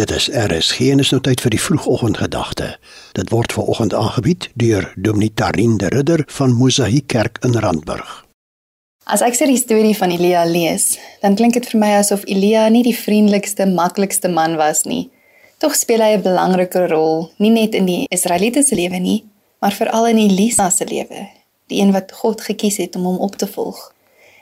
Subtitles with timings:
[0.00, 2.70] Dit is RSG en is nou tyd vir die vroegoggendgedagte.
[3.12, 8.14] Dit word ver oggend aangebied deur Dominee Tarin de Ridder van Mosaïek Kerk in Randburg.
[9.04, 12.80] As ek sy storie van Elia lees, dan klink dit vir my asof Elia nie
[12.86, 15.10] die vriendelikste, maklikste man was nie.
[15.60, 19.24] Tog speel hy 'n belangrike rol, nie net in die Israeliete se lewe nie,
[19.60, 21.28] maar veral in Elisa se lewe,
[21.68, 23.92] die een wat God gekies het om hom op te volg.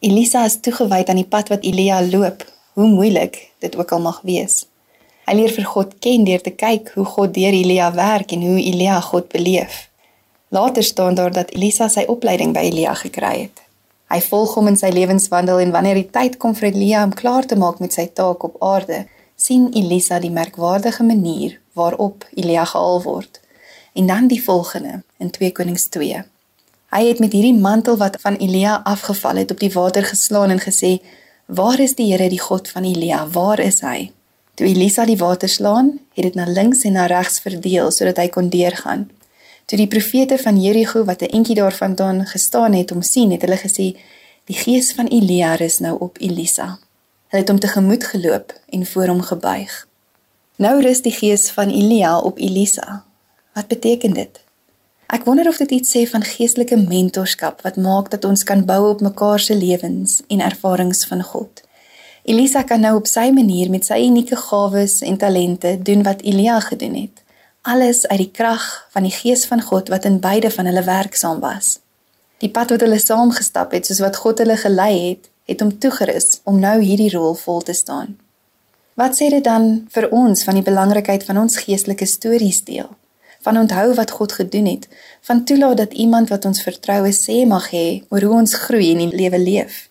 [0.00, 4.20] Elisa is toegewyd aan die pad wat Elia loop, hoe moeilik dit ook al mag
[4.24, 4.71] wees.
[5.26, 8.58] Hy leer vir God ken deur te kyk hoe God deur Elia werk en hoe
[8.58, 9.88] Elia God beleef.
[10.52, 13.62] Later staan daar dat Elisa sy opleiding by Elia gekry het.
[14.12, 17.46] Hy volg hom in sy lewenswandel en wanneer die tyd kom vir Elia om klaar
[17.48, 19.06] te maak met sy taak op aarde,
[19.36, 23.40] sien Elisa die merkwaardige manier waarop Elia gehaal word.
[23.96, 26.24] En dan die volgende in 2 Konings 2.
[26.92, 30.60] Hy het met hierdie mantel wat van Elia afgeval het op die water geslaan en
[30.60, 30.98] gesê:
[31.46, 33.26] "Waar is die Here, die God van Elia?
[33.28, 34.10] Waar is hy?"
[34.54, 38.28] Toe Elisa die water slaan, het dit na links en na regs verdeel sodat hy
[38.28, 39.08] kon deurgaan.
[39.64, 43.56] Toe die profete van Jerigo wat 'n entjie daarvandaan gestaan het om sien, het hulle
[43.56, 43.96] gesê:
[44.44, 46.78] "Die gees van Elia is nou op Elisa."
[47.28, 49.88] Hulle het hom tegemoet geloop en voor hom gebuig.
[50.56, 53.04] Nou rus die gees van Elia op Elisa.
[53.54, 54.40] Wat beteken dit?
[55.06, 58.90] Ek wonder of dit iets sê van geestelike mentorskap wat maak dat ons kan bou
[58.90, 61.62] op mekaar se lewens en ervarings van God.
[62.22, 66.60] Elisa kan nou op sy manier met sy unieke gawes en talente doen wat Elia
[66.60, 67.22] gedoen het.
[67.66, 71.40] Alles uit die krag van die Gees van God wat in beide van hulle werksaam
[71.42, 71.80] was.
[72.38, 75.74] Die pad wat hulle saam gestap het, soos wat God hulle gelei het, het hom
[75.82, 78.14] toegerus om nou hierdie rol vol te staan.
[78.94, 82.90] Wat sê dit dan vir ons van die belangrikheid van ons geestelike stories deel?
[83.42, 84.86] Van onthou wat God gedoen het,
[85.26, 89.08] van toelaat dat iemand wat ons vertroue sê mag hê oor hoe ons groei in
[89.08, 89.88] die lewe leef.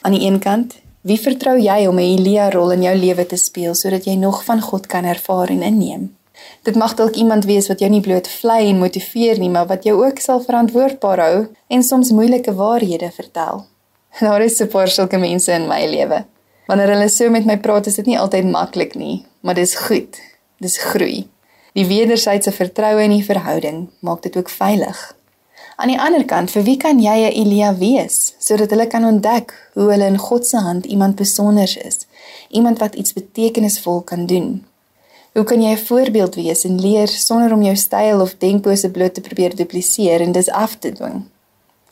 [0.00, 0.78] Aan die een kant
[1.08, 4.44] Wie vertrou jy om 'n Elia rol in jou lewe te speel sodat jy nog
[4.44, 6.16] van God kan ervaar en inneem?
[6.62, 9.84] Dit mag dalk iemand wees wat jou nie bloot vlei en motiveer nie, maar wat
[9.84, 13.64] jou ook sal verantwoordbaar hou en soms moeilike waarhede vertel.
[14.20, 16.24] Daar is 'n paar sulke mense in my lewe.
[16.66, 20.20] Wanneer hulle so met my praat, is dit nie altyd maklik nie, maar dis goed.
[20.60, 21.28] Dis groei.
[21.72, 25.17] Die wederwysige vertroue in die verhouding maak dit ook veilig.
[25.80, 29.52] Aan die ander kant, vir wie kan jy 'n Elia wees sodat hulle kan ontdek
[29.74, 32.06] hoe hulle in God se hand iemand besonder is,
[32.48, 34.64] iemand wat iets betekenisvol kan doen?
[35.34, 39.14] Hoe kan jy 'n voorbeeld wees en leer sonder om jou styl of denkpose bloot
[39.14, 41.22] te probeer dupliseer en dis af te dwing?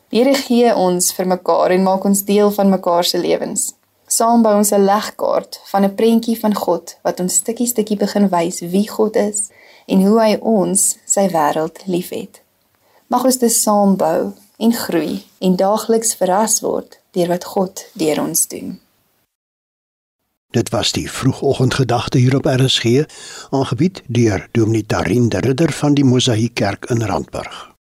[0.09, 3.73] Die Here gee ons vir mekaar en maak ons deel van mekaar se lewens.
[4.07, 8.29] Saam bou ons 'n legkaart van 'n prentjie van God wat ons stukkie stukkie begin
[8.29, 9.49] wys wie God is
[9.85, 12.41] en hoe hy ons, sy wêreld, liefhet
[13.07, 18.21] mag ons dit saam bou en groei en daagliks verras word deur wat God deur
[18.21, 18.77] ons doen.
[20.55, 23.03] Dit was die vroegoggendgedagte hier op RSG,
[23.49, 27.76] aangebied deur Dominee Tarin de Ridder van die Mosaïek Kerk in Randburg.